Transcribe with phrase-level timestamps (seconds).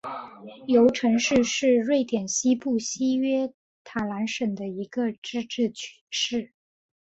[0.65, 3.53] 尤城市是瑞典西部西约
[3.83, 5.71] 塔兰省的一个自治
[6.09, 6.53] 市。